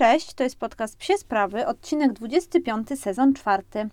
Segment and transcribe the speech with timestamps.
[0.00, 3.88] cześć, to jest podcast Psie Sprawy, odcinek 25, sezon czwarty.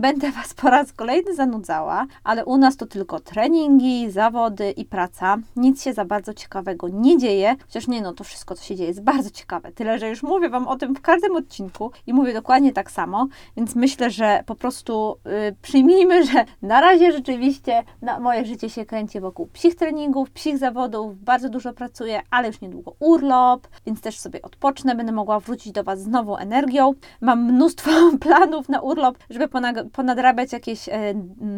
[0.00, 5.36] Będę Was po raz kolejny zanudzała, ale u nas to tylko treningi, zawody i praca.
[5.56, 8.88] Nic się za bardzo ciekawego nie dzieje, chociaż nie, no to wszystko, co się dzieje,
[8.88, 9.72] jest bardzo ciekawe.
[9.72, 13.26] Tyle, że już mówię Wam o tym w każdym odcinku i mówię dokładnie tak samo,
[13.56, 18.86] więc myślę, że po prostu yy, przyjmijmy, że na razie rzeczywiście na moje życie się
[18.86, 24.18] kręci wokół psich treningów, psich zawodów, bardzo dużo pracuję, ale już niedługo urlop, więc też
[24.18, 26.94] sobie odpocznę, będę mogła wrócić do Was z nową energią.
[27.20, 29.48] Mam mnóstwo planów na urlop, żeby
[29.92, 30.92] ponadrabiać jakieś e,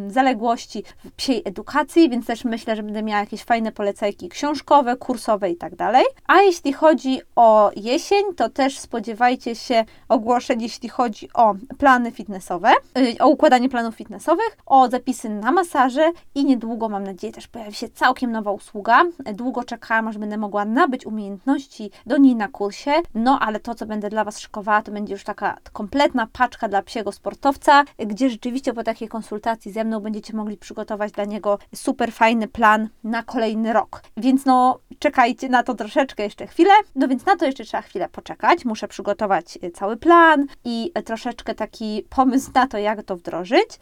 [0.09, 5.51] zaległości w psiej edukacji, więc też myślę, że będę miała jakieś fajne polecajki książkowe, kursowe
[5.51, 6.05] i tak dalej.
[6.27, 12.73] A jeśli chodzi o jesień, to też spodziewajcie się ogłoszeń, jeśli chodzi o plany fitnessowe,
[12.99, 17.75] y, o układanie planów fitnessowych, o zapisy na masaże i niedługo, mam nadzieję, też pojawi
[17.75, 19.05] się całkiem nowa usługa.
[19.35, 23.87] Długo czekałam, aż będę mogła nabyć umiejętności do niej na kursie, no ale to, co
[23.87, 28.73] będę dla Was szykowała, to będzie już taka kompletna paczka dla psiego sportowca, gdzie rzeczywiście
[28.73, 33.73] po takiej konsultacji ze mną będziecie mogli przygotować dla niego super fajny plan na kolejny
[33.73, 34.03] rok.
[34.17, 36.73] Więc no, czekajcie na to troszeczkę jeszcze chwilę.
[36.95, 38.65] No więc na to jeszcze trzeba chwilę poczekać.
[38.65, 43.79] Muszę przygotować e, cały plan i e, troszeczkę taki pomysł na to, jak to wdrożyć.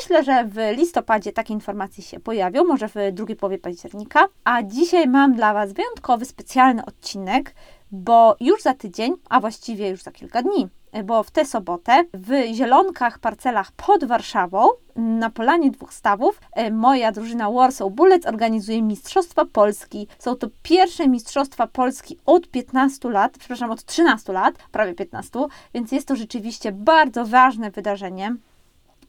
[0.00, 4.28] Myślę, że w listopadzie takie informacje się pojawią, może w drugiej połowie października.
[4.44, 7.54] A dzisiaj mam dla Was wyjątkowy, specjalny odcinek,
[7.92, 10.68] bo już za tydzień, a właściwie już za kilka dni,
[11.04, 17.12] bo w tę sobotę w Zielonkach Parcelach pod Warszawą na Polanie Dwóch Stawów e, moja
[17.12, 20.06] drużyna Warsaw Bullets organizuje Mistrzostwa Polski.
[20.18, 25.40] Są to pierwsze Mistrzostwa Polski od 15 lat, przepraszam, od 13 lat, prawie 15,
[25.74, 28.36] więc jest to rzeczywiście bardzo ważne wydarzenie.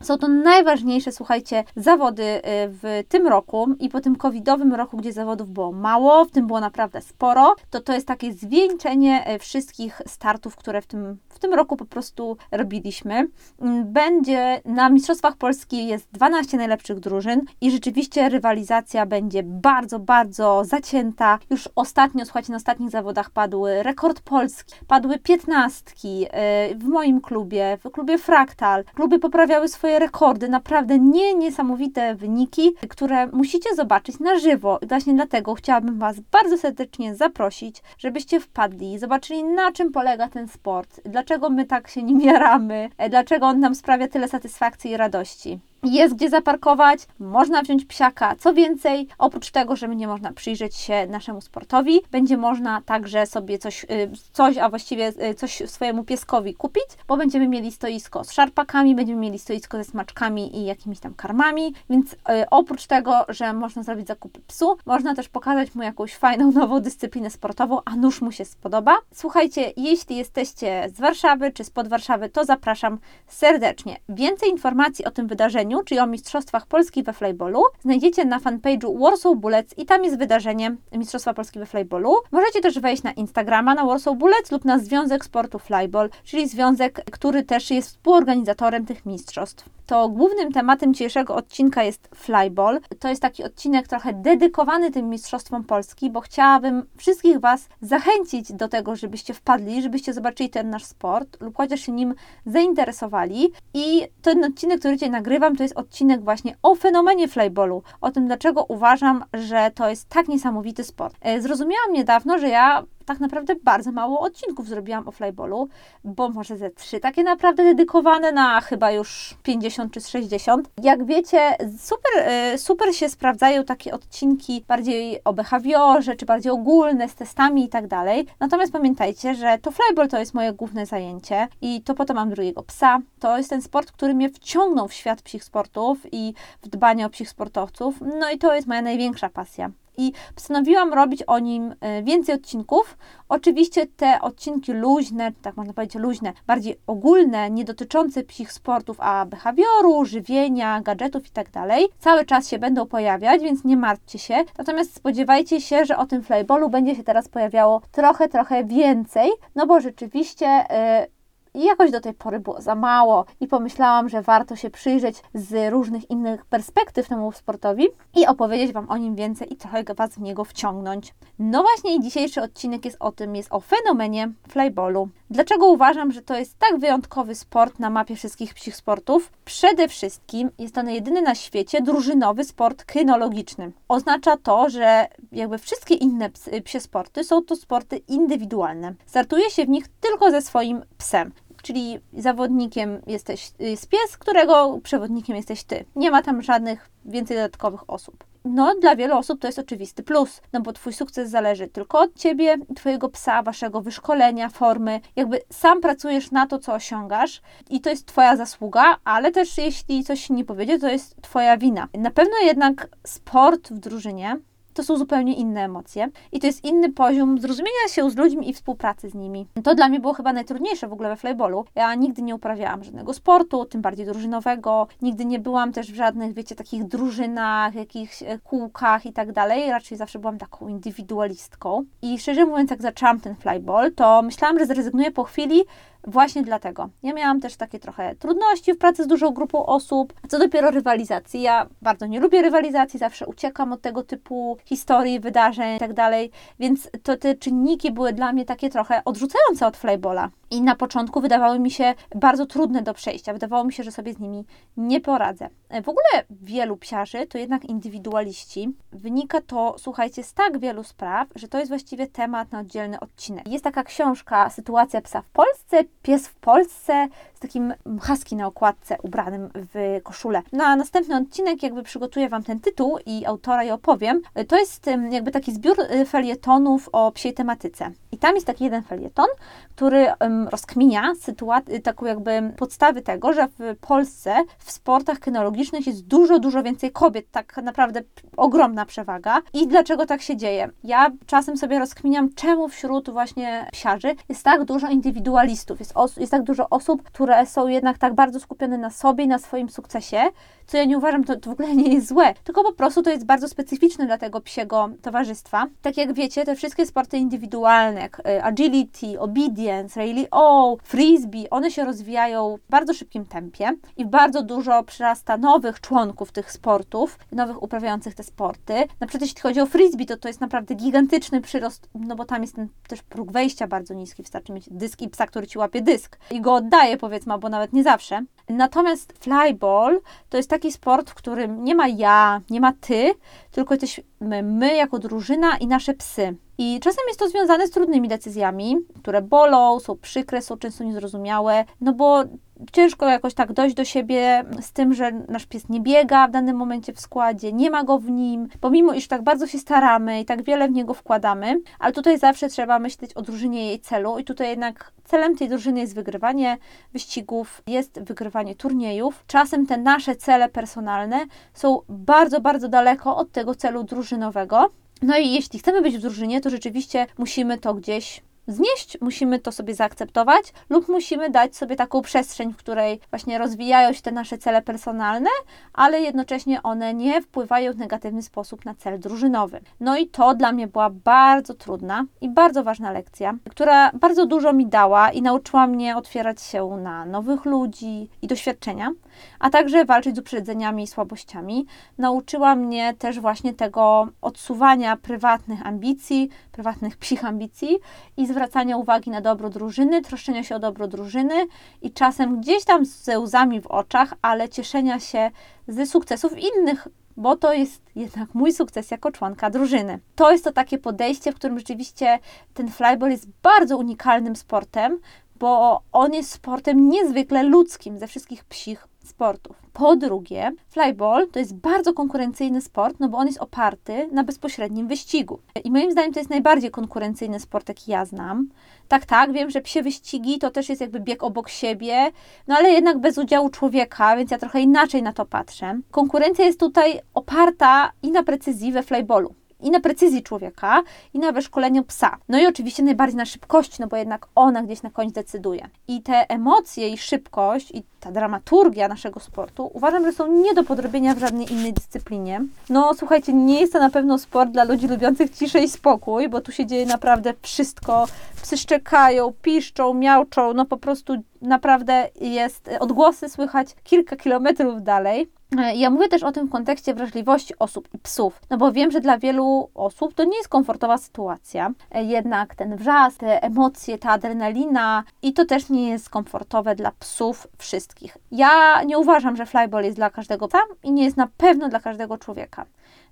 [0.03, 5.13] Są to najważniejsze, słuchajcie, zawody y, w tym roku i po tym covidowym roku, gdzie
[5.13, 10.01] zawodów było mało, w tym było naprawdę sporo, to to jest takie zwieńczenie y, wszystkich
[10.07, 13.27] startów, które w tym, w tym roku po prostu robiliśmy.
[13.61, 20.63] Mm, będzie na Mistrzostwach Polski jest 12 najlepszych drużyn i rzeczywiście rywalizacja będzie bardzo, bardzo
[20.65, 21.39] zacięta.
[21.49, 27.77] Już ostatnio, słuchajcie, na ostatnich zawodach padły rekord Polski, padły piętnastki y, w moim klubie,
[27.83, 28.83] w klubie Fraktal.
[28.95, 34.79] Kluby poprawiały swoje swoje rekordy, naprawdę nie niesamowite wyniki, które musicie zobaczyć na żywo.
[34.87, 41.01] Właśnie dlatego chciałabym Was bardzo serdecznie zaprosić, żebyście wpadli, zobaczyli na czym polega ten sport,
[41.05, 46.16] dlaczego my tak się nim jaramy, dlaczego on nam sprawia tyle satysfakcji i radości jest
[46.16, 48.35] gdzie zaparkować, można wziąć psiaka.
[48.39, 53.57] Co więcej, oprócz tego, że będzie można przyjrzeć się naszemu sportowi, będzie można także sobie
[53.57, 53.88] coś, y,
[54.33, 59.19] coś a właściwie y, coś swojemu pieskowi kupić, bo będziemy mieli stoisko z szarpakami, będziemy
[59.19, 62.17] mieli stoisko ze smaczkami i jakimiś tam karmami, więc y,
[62.51, 67.29] oprócz tego, że można zrobić zakupy psu, można też pokazać mu jakąś fajną, nową dyscyplinę
[67.29, 68.97] sportową, a nóż mu się spodoba.
[69.13, 73.97] Słuchajcie, jeśli jesteście z Warszawy czy spod Warszawy, to zapraszam serdecznie.
[74.09, 79.35] Więcej informacji o tym wydarzeniu czyli o Mistrzostwach Polski we Flyballu, znajdziecie na fanpage'u Warsaw
[79.35, 82.16] Bullets i tam jest wydarzenie Mistrzostwa Polski we Flyballu.
[82.31, 87.01] Możecie też wejść na Instagrama na Warsaw Bullets lub na Związek Sportu Flyball, czyli związek,
[87.12, 92.79] który też jest współorganizatorem tych mistrzostw to głównym tematem dzisiejszego odcinka jest flyball.
[92.99, 98.67] To jest taki odcinek trochę dedykowany tym Mistrzostwom Polski, bo chciałabym wszystkich Was zachęcić do
[98.67, 102.13] tego, żebyście wpadli, żebyście zobaczyli ten nasz sport lub chociaż się nim
[102.45, 103.51] zainteresowali.
[103.73, 108.27] I ten odcinek, który dzisiaj nagrywam, to jest odcinek właśnie o fenomenie flyballu, o tym,
[108.27, 111.15] dlaczego uważam, że to jest tak niesamowity sport.
[111.21, 115.69] E, zrozumiałam niedawno, że ja tak naprawdę bardzo mało odcinków zrobiłam o flyballu,
[116.03, 120.69] bo może ze trzy takie naprawdę dedykowane na chyba już 50 czy 60.
[120.83, 122.11] Jak wiecie, super,
[122.53, 127.69] y, super się sprawdzają takie odcinki bardziej o behawiorze, czy bardziej ogólne, z testami i
[127.69, 128.27] tak dalej.
[128.39, 132.29] Natomiast pamiętajcie, że to flyball to jest moje główne zajęcie i to po to mam
[132.29, 132.99] drugiego psa.
[133.19, 137.09] To jest ten sport, który mnie wciągnął w świat psich sportów i w dbanie o
[137.09, 137.95] psich sportowców.
[138.19, 142.98] No i to jest moja największa pasja i postanowiłam robić o nim e, więcej odcinków.
[143.30, 149.25] Oczywiście te odcinki luźne, tak można powiedzieć luźne, bardziej ogólne, nie dotyczące psich sportów, a
[149.25, 151.51] behawioru, żywienia, gadżetów itd.
[151.51, 151.69] Tak
[152.00, 154.36] cały czas się będą pojawiać, więc nie martwcie się.
[154.57, 159.68] Natomiast spodziewajcie się, że o tym flyballu będzie się teraz pojawiało trochę, trochę więcej, no
[159.68, 161.12] bo rzeczywiście yy,
[161.53, 166.09] jakoś do tej pory było za mało i pomyślałam, że warto się przyjrzeć z różnych
[166.09, 170.44] innych perspektyw temu sportowi i opowiedzieć Wam o nim więcej i trochę Was w niego
[170.44, 171.13] wciągnąć.
[171.39, 175.09] No właśnie i dzisiejszy odcinek jest o tym, jest o fenomenie flyballu.
[175.29, 179.31] Dlaczego uważam, że to jest tak wyjątkowy sport na mapie wszystkich psich sportów?
[179.45, 183.71] Przede wszystkim jest to jedyny na świecie drużynowy sport kynologiczny.
[183.88, 186.29] Oznacza to, że jakby wszystkie inne
[186.63, 188.94] psie sporty są to sporty indywidualne.
[189.06, 191.31] Startuje się w nich tylko ze swoim psem
[191.63, 195.86] czyli zawodnikiem jesteś, jest pies, którego przewodnikiem jesteś ty.
[195.95, 200.42] Nie ma tam żadnych więcej dodatkowych osób no dla wielu osób to jest oczywisty plus,
[200.54, 205.01] no bo Twój sukces zależy tylko od Ciebie, Twojego psa, Waszego wyszkolenia, formy.
[205.15, 210.04] Jakby sam pracujesz na to, co osiągasz i to jest Twoja zasługa, ale też jeśli
[210.04, 211.88] coś nie powiedzie, to jest Twoja wina.
[211.94, 214.39] Na pewno jednak sport w drużynie
[214.73, 218.53] to są zupełnie inne emocje i to jest inny poziom zrozumienia się z ludźmi i
[218.53, 219.47] współpracy z nimi.
[219.63, 221.65] To dla mnie było chyba najtrudniejsze w ogóle we flyballu.
[221.75, 226.33] Ja nigdy nie uprawiałam żadnego sportu, tym bardziej drużynowego, nigdy nie byłam też w żadnych,
[226.33, 229.69] wiecie, takich drużynach, jakichś e, kółkach i tak dalej.
[229.69, 231.85] Raczej zawsze byłam taką indywidualistką.
[232.01, 235.63] I szczerze mówiąc, jak zaczęłam ten flyball, to myślałam, że zrezygnuję po chwili,
[236.07, 236.89] Właśnie dlatego.
[237.03, 240.13] Ja miałam też takie trochę trudności w pracy z dużą grupą osób.
[240.27, 241.41] Co dopiero rywalizacji.
[241.41, 246.31] Ja bardzo nie lubię rywalizacji, zawsze uciekam od tego typu historii, wydarzeń i tak dalej,
[246.59, 250.29] więc to te czynniki były dla mnie takie trochę odrzucające od flybola.
[250.51, 253.33] I na początku wydawały mi się bardzo trudne do przejścia.
[253.33, 254.45] Wydawało mi się, że sobie z nimi
[254.77, 255.49] nie poradzę.
[255.73, 258.73] E, w ogóle wielu psiarzy to jednak indywidualiści.
[258.91, 263.47] Wynika to, słuchajcie, z tak wielu spraw, że to jest właściwie temat na oddzielny odcinek.
[263.47, 267.07] Jest taka książka Sytuacja psa w Polsce, pies w Polsce
[267.44, 267.74] takim
[268.07, 270.42] husky na okładce ubranym w koszulę.
[270.51, 274.22] Na następny odcinek jakby przygotuję Wam ten tytuł i autora i opowiem.
[274.48, 277.92] To jest jakby taki zbiór e, felietonów o psiej tematyce.
[278.12, 279.28] I tam jest taki jeden felieton,
[279.75, 280.07] który
[280.51, 286.63] rozkminia sytuację, taką jakby podstawy tego, że w Polsce w sportach kynologicznych jest dużo, dużo
[286.63, 288.01] więcej kobiet, tak naprawdę
[288.38, 289.42] ogromna przewaga.
[289.54, 290.69] I dlaczego tak się dzieje?
[290.84, 296.44] Ja czasem sobie rozkminiam, czemu wśród właśnie psiarzy jest tak dużo indywidualistów, jest, jest tak
[296.44, 300.24] dużo osób, które są jednak tak bardzo skupione na sobie i na swoim sukcesie,
[300.68, 303.09] co ja nie uważam, to, to w ogóle nie jest złe, tylko po prostu to
[303.09, 305.68] jest bardzo specyficzne dla tego psiego towarzystwa.
[305.81, 311.71] Tak jak wiecie, te wszystkie sporty indywidualne, jak y, agility, obedience, rally o, frisbee, one
[311.71, 317.63] się rozwijają w bardzo szybkim tempie i bardzo dużo przyrasta nowych członków tych sportów, nowych
[317.63, 318.74] uprawiających te sporty.
[318.74, 322.41] Na przykład jeśli chodzi o frisbee, to to jest naprawdę gigantyczny przyrost, no bo tam
[322.41, 325.81] jest ten też próg wejścia bardzo niski, wystarczy mieć dysk i psa, który ci łapie
[325.81, 328.23] dysk i go oddaje powiedzmy, albo nawet nie zawsze.
[328.49, 333.13] Natomiast flyball to jest taki sport, w którym nie ma ja, nie ma ty,
[333.51, 334.03] tylko jesteśmy
[334.43, 336.35] my jako drużyna i nasze psy.
[336.57, 341.65] I czasem jest to związane z trudnymi decyzjami, które bolą, są przykre, są często niezrozumiałe,
[341.81, 342.23] no bo
[342.71, 346.57] ciężko jakoś tak dojść do siebie z tym, że nasz pies nie biega w danym
[346.57, 350.25] momencie w składzie, nie ma go w nim, pomimo iż tak bardzo się staramy i
[350.25, 354.23] tak wiele w niego wkładamy, ale tutaj zawsze trzeba myśleć o drużynie jej celu i
[354.23, 356.57] tutaj jednak celem tej drużyny jest wygrywanie
[356.93, 359.23] wyścigów, jest wygrywanie turniejów.
[359.27, 363.83] Czasem te nasze cele personalne są bardzo, bardzo daleko od tego celu
[364.13, 364.69] drużynowego.
[365.01, 369.51] No i jeśli chcemy być w drużynie, to rzeczywiście musimy to gdzieś znieść, musimy to
[369.51, 374.38] sobie zaakceptować, lub musimy dać sobie taką przestrzeń, w której właśnie rozwijają się te nasze
[374.38, 375.30] cele personalne,
[375.74, 379.62] ale jednocześnie one nie wpływają w negatywny sposób na cel drużynowy.
[379.80, 384.54] No i to dla mnie była bardzo trudna i bardzo ważna lekcja, która bardzo dużo
[384.54, 388.92] mi dała i nauczyła mnie otwierać się na nowych ludzi i doświadczenia,
[389.40, 391.66] a także walczyć z uprzedzeniami i słabościami.
[391.97, 397.78] Nauczyła mnie też właśnie tego odsuwania prywatnych ambicji, prywatnych psich ambicji
[398.18, 401.33] i zwracania uwagi na dobro drużyny, troszczenia się o dobro drużyny
[401.81, 405.31] i czasem gdzieś tam ze łzami w oczach, ale cieszenia się
[405.68, 406.87] ze sukcesów innych
[407.18, 409.99] bo to jest jednak mój sukces jako członka drużyny.
[410.16, 412.19] To jest to takie podejście, w którym rzeczywiście
[412.54, 414.99] ten flyball jest bardzo unikalnym sportem,
[415.40, 419.56] bo on jest sportem niezwykle ludzkim ze wszystkich psich sportów.
[419.74, 424.88] Po drugie, flyball to jest bardzo konkurencyjny sport, no bo on jest oparty na bezpośrednim
[424.88, 425.40] wyścigu.
[425.64, 428.50] I moim zdaniem to jest najbardziej konkurencyjny sport, jaki ja znam.
[428.88, 432.12] Tak, tak, wiem, że psie wyścigi to też jest jakby bieg obok siebie,
[432.48, 435.80] no ale jednak bez udziału człowieka, więc ja trochę inaczej na to patrzę.
[435.92, 441.31] Konkurencja jest tutaj oparta i na precyzji we flyballu i na precyzji człowieka, i na
[441.31, 442.17] wyszkoleniu psa.
[442.29, 445.67] No i oczywiście najbardziej na szybkości, no bo jednak ona gdzieś na końcu decyduje.
[445.87, 450.63] I te emocje i szybkość i ta dramaturgia naszego sportu uważam, że są nie do
[450.63, 452.41] podrobienia w żadnej innej dyscyplinie.
[452.69, 456.41] No słuchajcie, nie jest to na pewno sport dla ludzi lubiących ciszę i spokój, bo
[456.41, 458.07] tu się dzieje naprawdę wszystko.
[458.41, 465.29] Psy szczekają, piszczą, miauczą, no po prostu naprawdę jest, odgłosy słychać kilka kilometrów dalej.
[465.57, 468.92] E, ja mówię też o tym w kontekście wrażliwości osób i psów, no bo wiem,
[468.92, 471.72] że dla wielu osób to nie jest komfortowa sytuacja.
[471.92, 476.92] E, jednak ten wrzask, te emocje, ta adrenalina i to też nie jest komfortowe dla
[477.00, 478.18] psów wszystkich.
[478.31, 481.80] Ja nie uważam, że flyball jest dla każdego psa i nie jest na pewno dla
[481.80, 482.66] każdego człowieka.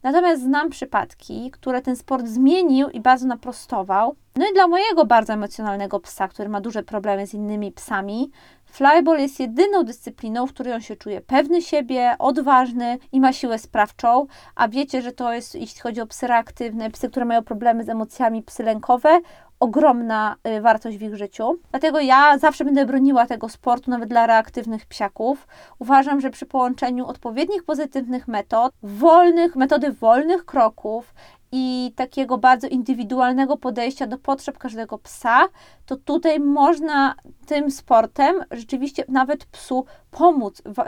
[0.04, 4.16] Natomiast znam przypadki, które ten sport zmienił i bardzo naprostował.
[4.36, 8.32] No i dla mojego bardzo emocjonalnego psa, który ma duże problemy z innymi psami,
[8.72, 13.60] Flyball jest jedyną dyscypliną, w której on się czuje pewny siebie, odważny i ma siłę
[13.60, 14.26] sprawczą,
[14.56, 17.90] a wiecie, że to jest, jeśli chodzi o psy reaktywne, psy, które mają problemy z
[17.90, 19.20] emocjami, psy lękowe,
[19.60, 21.60] ogromna y, wartość w ich życiu.
[21.72, 25.48] Dlatego ja zawsze będę broniła tego sportu, nawet dla reaktywnych psiaków.
[25.80, 31.14] Uważam, że przy połączeniu odpowiednich pozytywnych metod, wolnych, metody wolnych kroków
[31.52, 35.48] i takiego bardzo indywidualnego podejścia do potrzeb każdego psa,
[35.86, 37.16] to tutaj można
[37.46, 40.84] tym sportem rzeczywiście nawet psu pomóc, w,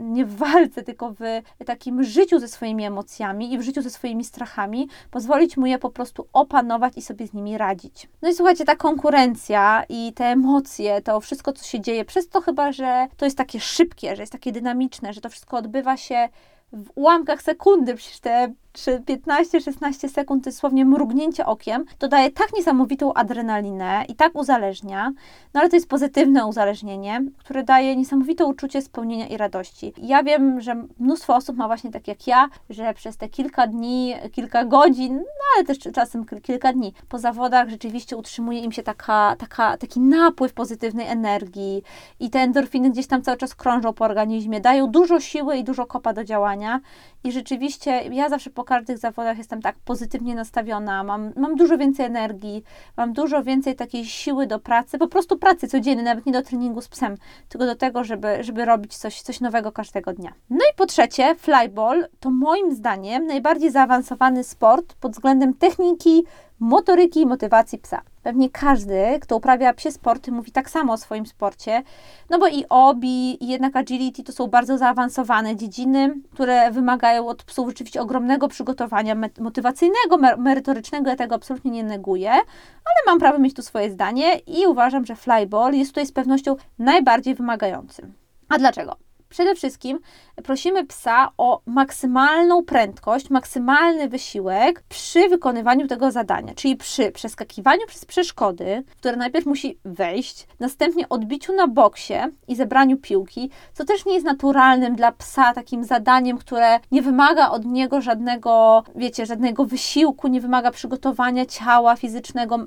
[0.00, 1.24] nie w walce, tylko w
[1.66, 5.90] takim życiu ze swoimi emocjami i w życiu ze swoimi strachami, pozwolić mu je po
[5.90, 8.08] prostu opanować i sobie z nimi radzić.
[8.22, 12.40] No i słuchajcie, ta konkurencja i te emocje, to wszystko, co się dzieje, przez to
[12.40, 16.28] chyba, że to jest takie szybkie, że jest takie dynamiczne, że to wszystko odbywa się
[16.72, 24.04] w ułamkach sekundy, przecież te 15-16 sekund, dosłownie mrugnięcie okiem, to daje tak niesamowitą adrenalinę
[24.08, 25.12] i tak uzależnia,
[25.54, 29.92] no ale to jest pozytywne uzależnienie, które daje niesamowite uczucie spełnienia i radości.
[29.98, 34.14] Ja wiem, że mnóstwo osób ma właśnie tak jak ja, że przez te kilka dni,
[34.32, 39.36] kilka godzin, no ale też czasem kilka dni po zawodach rzeczywiście utrzymuje im się taka,
[39.38, 41.82] taka, taki napływ pozytywnej energii
[42.20, 45.86] i te endorfiny gdzieś tam cały czas krążą po organizmie, dają dużo siły i dużo
[45.86, 46.80] kopa do działania
[47.24, 52.06] i rzeczywiście ja zawsze po każdych zawodach jestem tak pozytywnie nastawiona, mam, mam dużo więcej
[52.06, 52.62] energii,
[52.96, 56.80] mam dużo więcej takiej siły do pracy, po prostu pracy codziennej, nawet nie do treningu
[56.80, 57.16] z psem,
[57.48, 60.32] tylko do tego, żeby, żeby robić coś, coś nowego każdego dnia.
[60.50, 66.24] No i po trzecie, flyball to moim zdaniem najbardziej zaawansowany sport pod względem techniki,
[66.58, 68.02] motoryki i motywacji psa.
[68.24, 71.82] Pewnie każdy, kto uprawia psie sporty, mówi tak samo o swoim sporcie,
[72.30, 77.44] no bo i obi, i jednak agility to są bardzo zaawansowane dziedziny, które wymagają od
[77.44, 81.10] psów rzeczywiście ogromnego przygotowania motywacyjnego, merytorycznego.
[81.10, 85.16] Ja tego absolutnie nie neguję, ale mam prawo mieć tu swoje zdanie i uważam, że
[85.16, 88.14] flyball jest tutaj z pewnością najbardziej wymagającym.
[88.48, 88.96] A dlaczego?
[89.34, 90.00] Przede wszystkim
[90.44, 98.04] prosimy psa o maksymalną prędkość, maksymalny wysiłek przy wykonywaniu tego zadania, czyli przy przeskakiwaniu przez
[98.04, 102.14] przeszkody, które najpierw musi wejść, następnie odbiciu na boksie
[102.48, 107.50] i zebraniu piłki, co też nie jest naturalnym dla psa takim zadaniem, które nie wymaga
[107.50, 112.58] od niego żadnego, wiecie, żadnego wysiłku, nie wymaga przygotowania ciała fizycznego,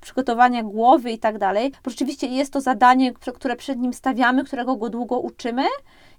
[0.00, 4.76] przygotowania głowy i tak dalej, bo rzeczywiście jest to zadanie, które przed nim stawiamy, którego
[4.76, 5.62] go długo uczymy,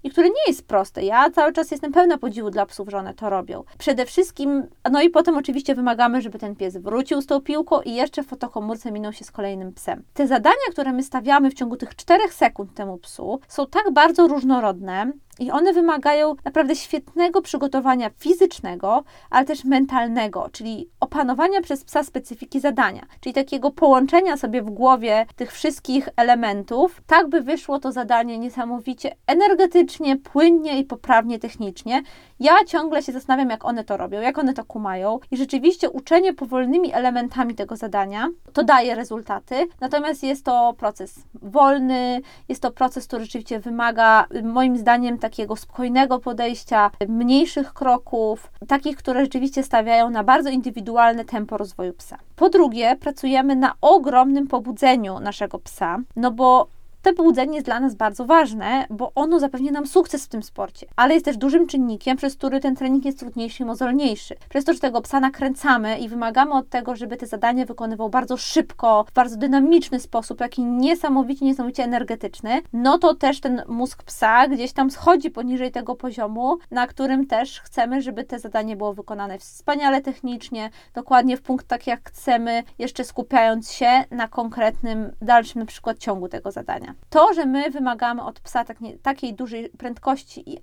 [0.04, 1.04] i które nie jest proste.
[1.04, 3.64] Ja cały czas jestem pełna podziwu dla psów, że one to robią.
[3.78, 7.94] Przede wszystkim, no i potem oczywiście wymagamy, żeby ten pies wrócił z tą piłką i
[7.94, 10.04] jeszcze w fotokomórce minął się z kolejnym psem.
[10.14, 14.28] Te zadania, które my stawiamy w ciągu tych 4 sekund temu psu, są tak bardzo
[14.28, 22.04] różnorodne, i one wymagają naprawdę świetnego przygotowania fizycznego, ale też mentalnego, czyli opanowania przez psa
[22.04, 27.92] specyfiki zadania, czyli takiego połączenia sobie w głowie tych wszystkich elementów, tak by wyszło to
[27.92, 32.02] zadanie niesamowicie energetycznie, płynnie i poprawnie technicznie.
[32.40, 35.20] Ja ciągle się zastanawiam, jak one to robią, jak one to kumają.
[35.32, 42.22] I rzeczywiście uczenie powolnymi elementami tego zadania to daje rezultaty, natomiast jest to proces wolny,
[42.50, 49.22] jest to proces, który rzeczywiście wymaga moim zdaniem takiego spokojnego podejścia, mniejszych kroków, takich, które
[49.22, 52.18] rzeczywiście stawiają na bardzo indywidualne tempo rozwoju psa.
[52.36, 56.68] Po drugie, pracujemy na ogromnym pobudzeniu naszego psa, no bo
[57.02, 60.88] to pobudzenie jest dla nas bardzo ważne, bo ono zapewnia nam sukces w tym sporcie,
[60.96, 64.36] ale jest też dużym czynnikiem, przez który ten trening jest trudniejszy i mozolniejszy.
[64.50, 68.38] Przez to, że tego psa nakręcamy i wymagamy od tego, żeby te zadania wykonywał bardzo
[68.38, 74.48] szybko, w bardzo dynamiczny sposób, taki niesamowicie, niesamowicie energetyczny, no to też ten mózg psa
[74.48, 79.40] gdzieś tam schodzi poniżej tego poziomu, na którym też chcemy, żeby te zadanie było wykonane
[79.40, 85.66] wspaniale technicznie, dokładnie w punkt tak jak chcemy, jeszcze skupiając się na konkretnym, dalszym na
[85.66, 86.91] przykład ciągu tego zadania.
[87.10, 90.58] To, że my wymagamy od psa tak nie, takiej dużej prędkości i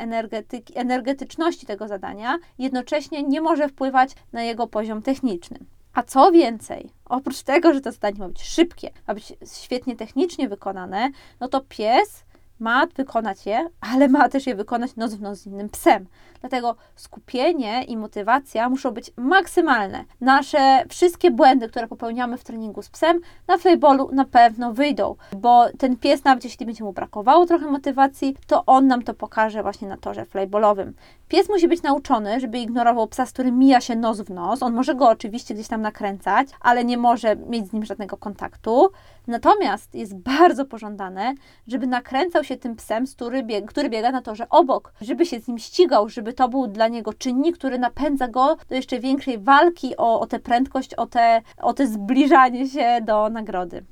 [0.74, 5.58] energetyczności tego zadania, jednocześnie nie może wpływać na jego poziom techniczny.
[5.94, 10.48] A co więcej, oprócz tego, że to zadanie ma być szybkie, ma być świetnie technicznie
[10.48, 12.24] wykonane, no to pies
[12.58, 16.06] ma wykonać je, ale ma też je wykonać noc w noc z innym psem.
[16.40, 20.04] Dlatego skupienie i motywacja muszą być maksymalne.
[20.20, 25.66] Nasze wszystkie błędy, które popełniamy w treningu z psem, na flyballu na pewno wyjdą, bo
[25.78, 29.88] ten pies, nawet jeśli będzie mu brakowało trochę motywacji, to on nam to pokaże właśnie
[29.88, 30.94] na torze flyballowym.
[31.28, 34.62] Pies musi być nauczony, żeby ignorował psa, z którym mija się nos w nos.
[34.62, 38.90] On może go oczywiście gdzieś tam nakręcać, ale nie może mieć z nim żadnego kontaktu.
[39.26, 41.34] Natomiast jest bardzo pożądane,
[41.66, 45.48] żeby nakręcał się tym psem, który, bieg, który biega na torze obok, żeby się z
[45.48, 49.96] nim ścigał, żeby to był dla niego czynnik, który napędza go do jeszcze większej walki
[49.96, 53.84] o, o tę prędkość, o te, o te zbliżanie się do nagrody.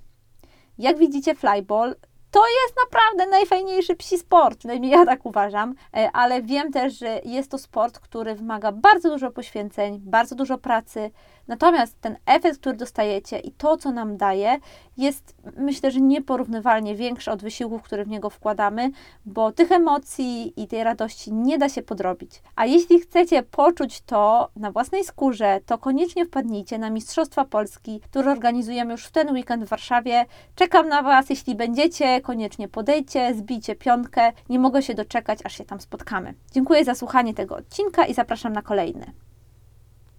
[0.78, 1.94] Jak widzicie, flyball
[2.30, 7.20] to jest naprawdę najfajniejszy psi sport, przynajmniej ja tak uważam, e, ale wiem też, że
[7.24, 11.10] jest to sport, który wymaga bardzo dużo poświęceń, bardzo dużo pracy,
[11.48, 14.58] natomiast ten efekt, który dostajecie i to, co nam daje,
[14.96, 18.90] jest myślę, że nieporównywalnie większy od wysiłków, które w niego wkładamy,
[19.26, 22.42] bo tych emocji i tej radości nie da się podrobić.
[22.56, 28.32] A jeśli chcecie poczuć to na własnej skórze, to koniecznie wpadnijcie na Mistrzostwa Polski, które
[28.32, 30.24] organizujemy już w ten weekend w Warszawie.
[30.54, 34.32] Czekam na Was, jeśli będziecie, koniecznie podejdźcie, zbijcie piątkę.
[34.48, 36.34] Nie mogę się doczekać, aż się tam spotkamy.
[36.52, 39.12] Dziękuję za słuchanie tego odcinka i zapraszam na kolejny.